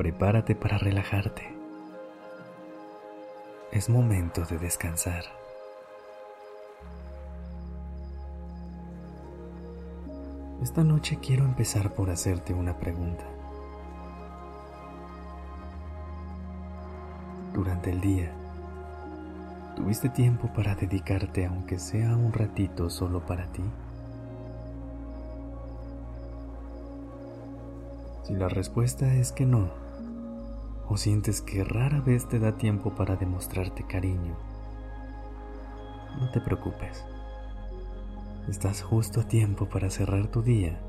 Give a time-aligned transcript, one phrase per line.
[0.00, 1.42] Prepárate para relajarte.
[3.70, 5.24] Es momento de descansar.
[10.62, 13.26] Esta noche quiero empezar por hacerte una pregunta.
[17.52, 18.32] Durante el día,
[19.76, 23.64] ¿tuviste tiempo para dedicarte aunque sea un ratito solo para ti?
[28.22, 29.89] Si la respuesta es que no,
[30.90, 34.34] o sientes que rara vez te da tiempo para demostrarte cariño,
[36.18, 37.04] no te preocupes.
[38.48, 40.80] Estás justo a tiempo para cerrar tu día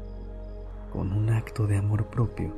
[0.92, 2.52] con un acto de amor propio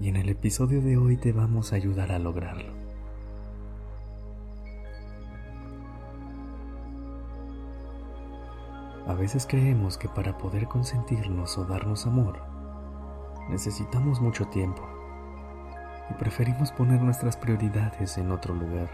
[0.00, 2.72] y en el episodio de hoy te vamos a ayudar a lograrlo.
[9.08, 12.38] A veces creemos que para poder consentirnos o darnos amor,
[13.50, 14.93] necesitamos mucho tiempo
[16.14, 18.88] preferimos poner nuestras prioridades en otro lugar.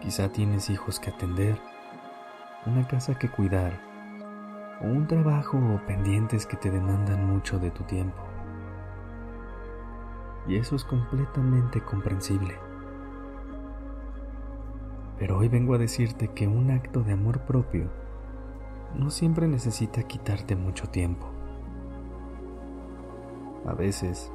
[0.00, 1.58] Quizá tienes hijos que atender,
[2.66, 3.72] una casa que cuidar
[4.80, 8.20] o un trabajo o pendientes que te demandan mucho de tu tiempo.
[10.48, 12.58] Y eso es completamente comprensible.
[15.18, 17.90] Pero hoy vengo a decirte que un acto de amor propio
[18.94, 21.31] no siempre necesita quitarte mucho tiempo.
[23.66, 24.30] A veces,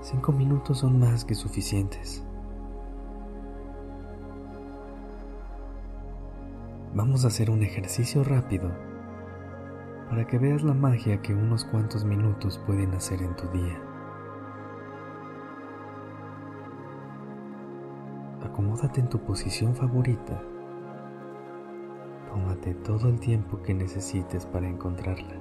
[0.00, 2.24] cinco minutos son más que suficientes.
[6.94, 8.70] Vamos a hacer un ejercicio rápido
[10.08, 13.80] para que veas la magia que unos cuantos minutos pueden hacer en tu día.
[18.42, 20.42] Acomódate en tu posición favorita
[22.30, 25.39] Tómate todo el tiempo que necesites para encontrarla.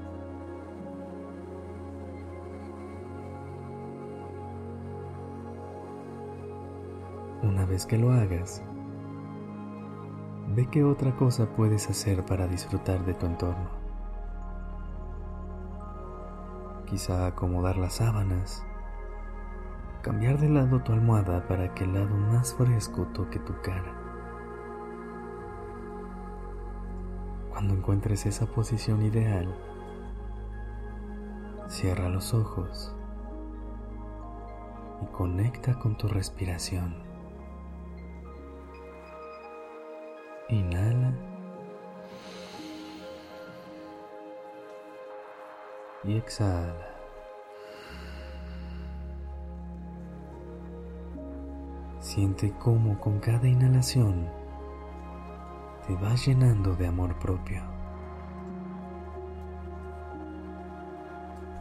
[7.41, 8.61] Una vez que lo hagas,
[10.53, 13.69] ve qué otra cosa puedes hacer para disfrutar de tu entorno.
[16.85, 18.65] Quizá acomodar las sábanas,
[20.01, 23.95] cambiar de lado tu almohada para que el lado más fresco toque tu cara.
[27.51, 29.55] Cuando encuentres esa posición ideal,
[31.67, 32.93] cierra los ojos
[35.01, 37.08] y conecta con tu respiración.
[40.49, 41.13] Inhala
[46.03, 46.73] y exhala.
[51.99, 54.27] Siente cómo con cada inhalación
[55.85, 57.61] te vas llenando de amor propio.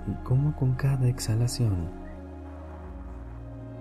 [0.07, 1.91] Y como con cada exhalación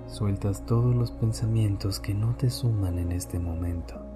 [0.07, 4.06] sueltas todos los pensamientos que no te suman en este momento.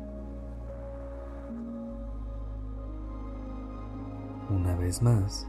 [4.52, 5.48] Una vez más,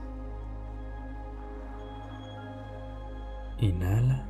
[3.58, 4.24] inhala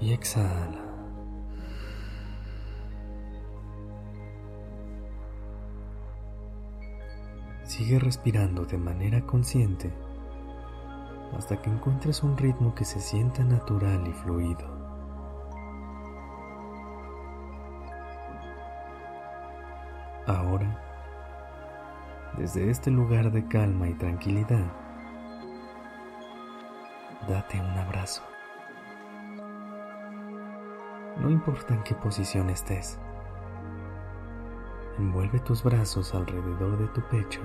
[0.00, 0.80] y exhala.
[7.64, 9.92] Sigue respirando de manera consciente
[11.36, 14.79] hasta que encuentres un ritmo que se sienta natural y fluido.
[20.26, 20.78] Ahora,
[22.36, 24.66] desde este lugar de calma y tranquilidad,
[27.28, 28.22] date un abrazo.
[31.20, 32.98] No importa en qué posición estés,
[34.98, 37.40] envuelve tus brazos alrededor de tu pecho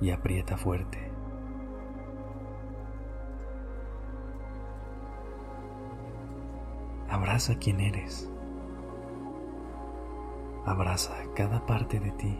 [0.00, 1.10] y aprieta fuerte.
[7.08, 8.28] Abraza quien eres.
[10.64, 12.38] Abraza cada parte de ti.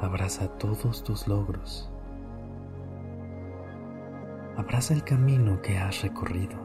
[0.00, 1.88] Abraza todos tus logros.
[4.56, 6.58] Abraza el camino que has recorrido.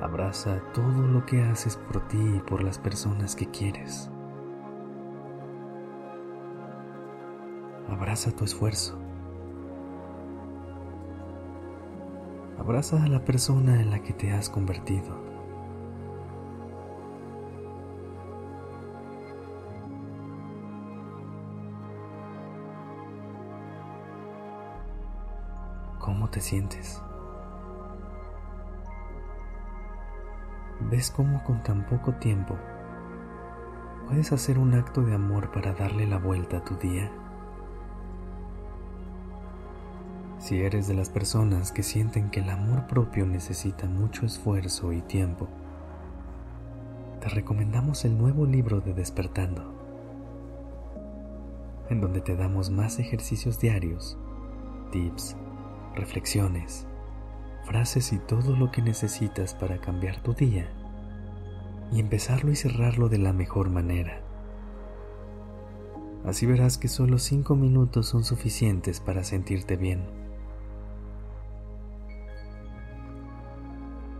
[0.00, 4.10] Abraza todo lo que haces por ti y por las personas que quieres.
[7.88, 9.03] Abraza tu esfuerzo.
[12.64, 15.14] Abraza a la persona en la que te has convertido.
[25.98, 27.02] ¿Cómo te sientes?
[30.90, 32.56] ¿Ves cómo con tan poco tiempo
[34.08, 37.12] puedes hacer un acto de amor para darle la vuelta a tu día?
[40.44, 45.00] Si eres de las personas que sienten que el amor propio necesita mucho esfuerzo y
[45.00, 45.48] tiempo,
[47.22, 49.64] te recomendamos el nuevo libro de Despertando,
[51.88, 54.18] en donde te damos más ejercicios diarios,
[54.92, 55.34] tips,
[55.94, 56.86] reflexiones,
[57.64, 60.68] frases y todo lo que necesitas para cambiar tu día
[61.90, 64.20] y empezarlo y cerrarlo de la mejor manera.
[66.22, 70.23] Así verás que solo cinco minutos son suficientes para sentirte bien.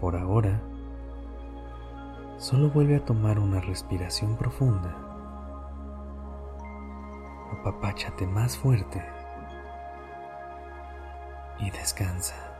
[0.04, 0.60] Por ahora,
[2.36, 4.94] solo vuelve a tomar una respiración profunda.
[7.58, 9.02] Apapáchate más fuerte
[11.58, 12.53] y descansa.